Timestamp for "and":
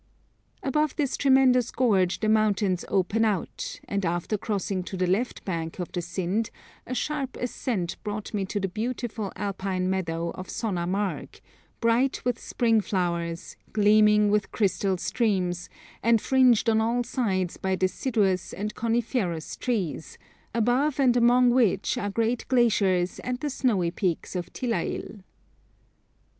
3.87-4.03, 16.01-16.19, 18.53-18.73, 20.99-21.15, 23.19-23.39